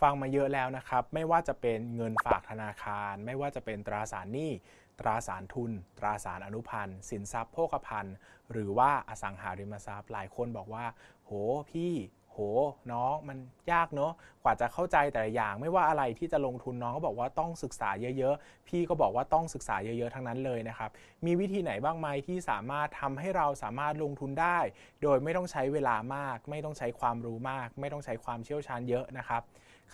[0.00, 4.50] ฟังมาเยอะแล้วนะครับ ไม่ว่าจะเป็นเงินฝากธนาคาร ไม่ว่าจะเป็นตราสารหนี้
[5.00, 8.14] ตราสารทุน ตราสารอนุพันธ์ สินทรัพย์โภคภัณฑ์
[8.52, 10.84] หรือว่าอสังหาริมทรัพย์ หลายคนบอกว่า
[11.24, 11.30] โห
[11.70, 11.92] พี่
[12.30, 12.38] โห
[12.92, 13.38] น้องมัน
[13.72, 14.12] ยากเนาะ
[14.44, 20.90] กว่าจะเข้าใจแต่ละอย่างไม่ว่าอะไรที่จะลงทุนน้องก็บอกว่าต้องศึกษาเยอะๆ พี่ก็บอกว่าต้องศึกษาเยอะๆ ทั้งนั้นเลยนะครับ
[21.26, 24.58] มีวิธีไหนบ้างไหมที่สามารถทำให้เราสามารถลงทุนได้
[25.02, 29.42] โดยไม่ต้องใช้เวลามาก ไม่ต้องใช้ความรู้มาก ไม่ต้องใช้ความเชี่ยวชาญเยอะนะครับ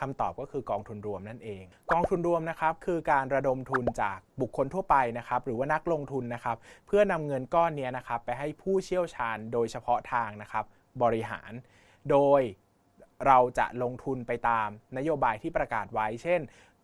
[0.00, 10.64] คำตอบก็คือกองทุนรวมนั่นเอง กองทุนรวมนะครับคือการระดมทุนจากบุคคลทั่วไปนะครับหรือว่านักลงทุนนะครับเพื่อนำเงินก้อนนี้นะครับไปให้ผู้เชี่ยวชาญโดยเฉพาะทางนะครับ
[11.03, 11.53] บริหาร
[12.11, 12.43] โดย
[13.26, 16.40] เราจะลงทุนไปตามนโยบายที่ประกาศไว้ เช่น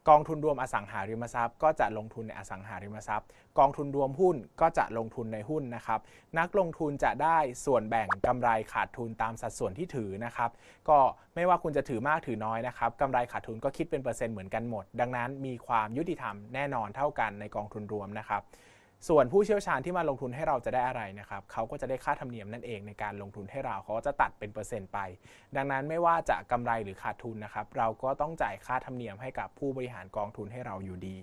[0.08, 3.26] กองทุนรวมอสังหาริมทรัพย์ ก็จะลงทุนในอสังหาริมทรัพย์
[3.58, 6.00] กองทุนรวมหุ้นก็จะลงทุนในหุ้นนะครับ
[6.38, 10.50] นักลงทุนจะได้ส่วนแบ่งกำไรขาดทุนตามสัดส่วนที่ถือนะครับ
[10.88, 10.98] ก็
[11.34, 18.42] ไม่ว่าคุณจะถือมากถือน้อยนะครับกำไรขาดทุนก็คิดเป็นเปอร์เซ็นต์เหมือนกันหมด ดังนั้นมีความยุติธรรมแน่นอนเท่ากันในกองทุนรวมนะครับ
[19.08, 24.98] ส่วนผู้เชี่ยวชาญที่มาลงทุนให้เราจะได้อะไรนะครับเขาก็จะได้ค่าธรรมเนียมนั่นเองในการลงทุนให้เราเขาก็จะตัดเป็นเปอร์เซ็นต์ไป
[25.56, 31.16] ดังนั้นไม่ว่าจะกำไรหรือขาดทุนนะครับเราก็ต้องจ่ายค่าธรรมเนียมให้กับผู้บริหารกองทุนให้เราอยู่ดี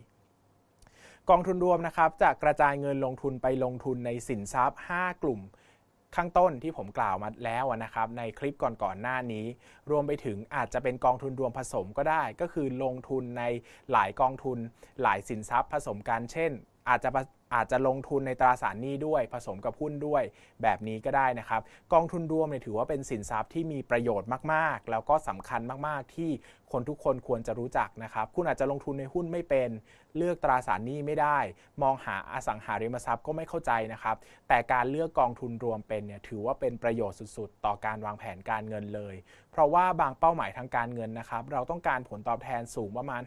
[1.29, 5.41] กองทุนรวมนะครับจะกระจายเงินลงทุนไปลงทุนในสินทรัพย์ 5 กลุ่ม
[6.15, 9.45] ข้างต้นที่ผมกล่าวมาแล้วนะครับในคลิปก่อนๆหน้านี้
[9.89, 13.43] รวมไปถึงอาจจะเป็นกองทุนรวมผสมก็ได้ ก็คือลงทุนใน
[13.91, 14.57] หลายกองทุน
[15.01, 16.51] หลายสินทรัพย์ผสมกันเช่น
[16.89, 17.09] อาจจะ
[17.53, 20.23] อาจจะลงทุนในตราสารหนี้ด้วย ผสมกับหุ้นด้วย
[20.61, 21.61] แบบนี้ก็ได้นะครับ
[21.93, 26.31] กองทุนรวมเนี่ยถือว่าเป็นสินทรัพย์ที่มีประโยชน์มากๆ แล้วก็สำคัญมากๆ ที่
[26.71, 29.69] คนทุกคนควรจะรู้จักนะครับ คุณอาจจะลงทุนในหุ้นไม่เป็น
[30.17, 31.39] เลือกตราสารหนี้ไม่ได้
[31.81, 34.15] มองหาอสังหาริมทรัพย์ก็ไม่เข้าใจนะครับ
[34.47, 39.15] แต่การเลือกกองทุนรวมเป็นเนี่ยถือว่าเป็นประโยชน์สุดๆ ต่อการวางแผนการเงินเลย
[39.51, 43.21] เพราะว่าบางเป้าหมายทางการเงินนะครับ เราต้องการผลตอบแทนสูงประมาณ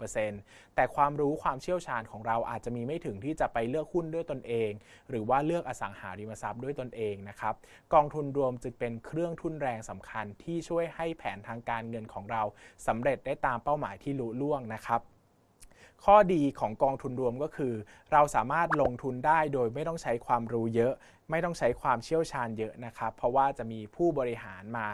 [0.00, 4.70] 5-10%แต่ความรู้ความเชี่ยวชาญของเราอาจจะมีไม่ถึงที่จะจะไปเลือกหุ้นด้วยตนเอง
[5.08, 7.54] หรือว่าเลือกอสังหาริมทรัพย์ด้วยตนเองนะครับ
[7.94, 12.42] กองทุนรวมจึงเป็นเครื่องทุนแรงสำคัญที่ช่วยให้แผนทางการเงินของเรา
[12.86, 15.00] สำเร็จได้ตามเป้าหมายที่ลุล่วงนะครับ
[16.04, 17.74] ข้อดีของกองทุนรวมก็คือ
[18.12, 20.92] เราสามารถลงทุนได้โดยไม่ต้องใช้ความรู้เยอะ
[21.30, 24.88] ไม่ต้องใช้ความเชี่ยวชาญเยอะนะครับ เพราะว่าจะมีผู้บริหารมา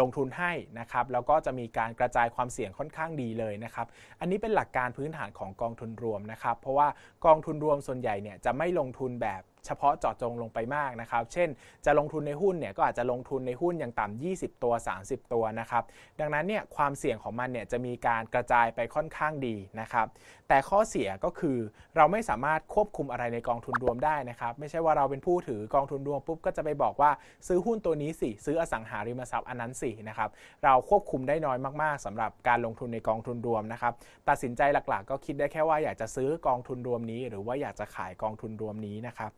[0.00, 3.86] ลงทุนให้นะครับแล้วก็จะมีการกระจายความเสี่ยงค่อนข้างดีเลยนะครับ
[4.20, 6.88] อันนี้เป็นหลักการพื้นฐานของกองทุนรวมนะครับเพราะว่า
[7.26, 11.48] กองทุนรวมส่วนใหญ่เนี่ยจะไม่ลงทุนแบบ เฉพาะเจาะจงลงไปมากนะครับ เช่น
[11.86, 15.84] จะลงทุนในหุ้นเนี่ยก็อาจจะลงทุนในหุ้นอย่างต่ำ20 ตัว 30 ตัวนะครับ
[16.20, 20.06] ดังนั้นเนี่ยความเสี่ยงของมันเนี่ยจะมีการกระจายไปค่อนข้างดีนะครับ
[20.48, 21.58] แต่ข้อเสียก็คือ
[21.96, 27.10] เราไม่สามารถควบคุมอะไรในกองทุนรวมได้นะครับ ไม่ใช่ว่าเราเป็นผู้ถือกองทุนรวมปุ๊บก็จะไปบอกว่า
[27.48, 30.30] ซื้อหุ้นตัวนี้สิ ซื้ออสังหาริมทรัพย์อันนั้นสินะครับ
[30.64, 33.92] เราควบคุมได้น้อยมากๆสำหรับการลงทุนในกองทุนรวมนะครับ
[34.28, 39.30] ตัดสินใจหลักๆ ก็คิดได้แค่ว่าอยากจะซื้อกองทุนรวมนี้ หรือว่าอยากจะขายกองทุนรวมนี้นะครับ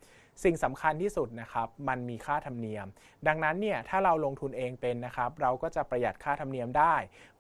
[0.45, 2.87] สิ่งสำคัญที่สุดนะครับมันมีค่าธรรมเนียม
[3.27, 6.95] ดังนั้นเนี่ยถ้าเราลงทุนเองเป็นนะครับเราก็จะประหยัดค่าธรรมเนียมได้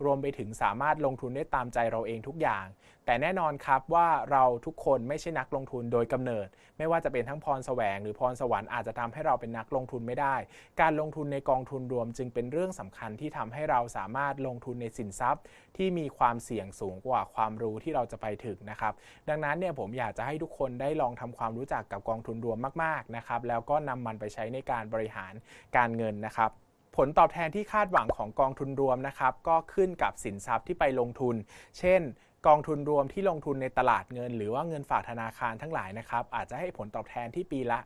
[0.04, 2.66] รวมไปถึงสามารถลงทุนได้ตามใจเราเองทุกอย่าง
[3.06, 6.48] แต่แน่นอนครับว่าเราทุกคนไม่ใช่นักลงทุนโดยกำเนิด
[6.78, 10.36] ไม่ว่าจะเป็นทั้งพรแสวงหรือพรสวรรค์อาจจะทำให้เราเป็นนักลงทุนไม่ได้
[10.80, 15.42] การลงทุนในกองทุนรวมจึงเป็นเรื่องสำคัญที่ทำให้เราสามารถลงทุนในสินทรัพย์
[15.76, 18.92] ที่มีความเสี่ยงสูงกว่าความรู้ที่เราจะไปถึงนะครับ
[19.28, 25.32] ดังนั้นเนี่ยผมอยากจะให้ทุกคนได้ลองทำความรู้จักกับกองทุนรวมมากๆนะครับแล้วก็นำมันไปใช้ในการบริหาร
[25.76, 26.50] การเงินนะครับ
[26.96, 31.34] ผลตอบแทนที่คาดหวังของกองทุนรวมนะครับก็ขึ้นกับสินทรัพย์ที่ไปลงทุน
[31.78, 32.02] เช่น
[32.46, 37.78] กองทุนรวมที่ลงทุนในตลาดเงิน หรือว่าเงินฝากธนาคารทั้งหลายนะครับ อาจจะให้ผลตอบแทนที่ปีละ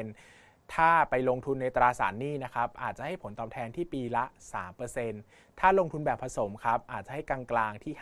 [0.00, 4.24] 1%ถ้าไปลงทุนในตราสารหนี้นะครับ อาจจะให้ผลตอบแทนที่ปีละ
[4.92, 7.94] 3%ถ้าลงทุนแบบผสมครับ อาจจะให้กลางๆที่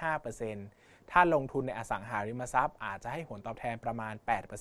[0.59, 4.15] 5% ถ้าลงทุนในอสังหาริมทรัพย์ อาจจะให้ผลตอบแทนประมาณ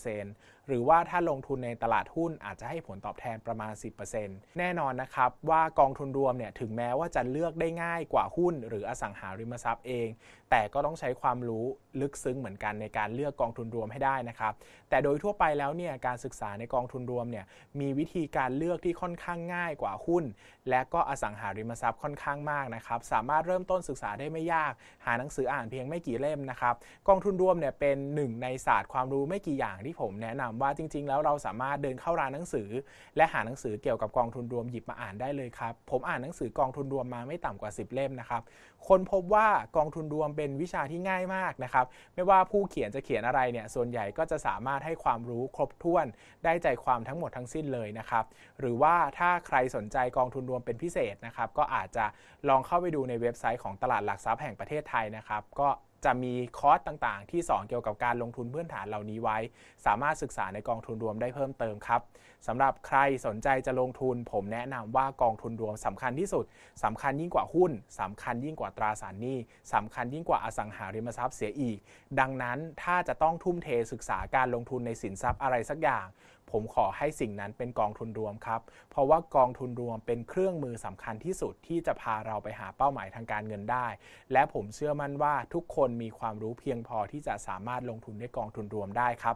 [0.09, 3.73] 8%หรือว่าถ้าลงทุนในตลาดหุ้นอาจจะให้ผลตอบแทนประมาณ
[4.15, 10.07] 10%แน่นอนนะครับว่ากองทุนรวมเนี่ยถึงแม้ว่าจะเลือกได้ง่ายกว่าหุ้น หรืออสังหาริมทรัพย์เอง
[10.51, 11.65] แต่ก็ต้องใช้ความรู้
[12.01, 14.53] ลึกซึ้งเหมือนกันในการเลือกกองทุนรวมให้ได้นะครับ
[14.89, 17.45] แต่โดยทั่วไปแล้วเนี่ยการศึกษาในกองทุนรวมเนี่ย
[17.79, 20.23] มีวิธีการเลือกที่ค่อนข้างง่ายกว่าหุ้น
[20.69, 24.71] และก็อสังหาริมทรัพย์ค่อนข้างมากนะครับสามารถเริ่มต้นศึกษาได้ไม่ยาก
[25.05, 26.75] หาหนังสืออ่านเพียงไม่กี่เล่มนะครับ
[27.07, 32.69] กองทุนรวมเนี่ยเป็นหนึ่งในศาสตร์ความรู้ไม่กี่อย่างที่ผมแนะนำว่าจริง ๆ แล้วเราสามารถเดินเข้าร้านหนังสือ
[33.17, 38.41] และหาหนังสือเกี่ยวกับกองทุนรวมหยิบมาอ่านได้เลยครับผมอ่านหนังสือกองทุนรวมมาไม่ต่ำกว่า 10 เล่มนะครับ
[38.87, 39.47] คนพบว่า
[39.77, 46.05] กองทุนรวมเป็นวิชาที่ง่ายมากนะครับไม่ว่าผู้เขียนจะเขียนอะไรเนี่ยส่วนใหญ่ก็จะสามารถให้ความรู้ครบถ้วน
[46.45, 48.25] ได้ใจความทั้งหมดทั้งสิ้นเลยนะครับ
[48.59, 52.05] หรือว่าถ้าใครสนใจกองทุนรวมเป็นพิเศษนะครับก็อาจจะ
[52.49, 55.69] ลองเข้าไปดูในเว็บไซต์ของตลาดหลักทรัพย์แห่งประเทศไทยนะครับก็
[56.05, 59.37] จะมีคอร์สต่างๆ ที่สอนเกี่ยวกับการลงทุนพื้นฐานเหล่านี้ไว้
[59.85, 62.01] สามารถศึกษาในกองทุนรวมได้เพิ่มเติมครับ
[62.47, 66.45] สำหรับใครสนใจจะลงทุน ผมแนะนำว่ากองทุนรวมสำคัญที่สุด
[66.83, 69.37] สำคัญยิ่งกว่าหุ้นสำคัญยิ่งกว่าตราสารหนี้
[69.73, 71.77] สำคัญยิ่งกว่าอสังหาริมทรัพย์เสียอีก
[72.19, 76.05] ดังนั้นถ้าจะต้องทุ่มเทศึกษาการลงทุนในสินทรัพย์อะไรสักอย่าง
[76.51, 83.87] ผมขอให้สิ่งนั้นเป็นกองทุนรวมครับ เพราะว่ากองทุนรวมเป็นเครื่องมือสำคัญที่สุดที่จะพาเราไปหาเป้าหมายทางการเงินได้
[84.31, 89.35] และผมเชื่อมั่นว่าทุกคนมีความรู้เพียงพอที่จะสามารถลงทุนในกองทุนรวมได้ครับ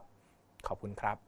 [0.68, 1.24] ขอบคุณครับ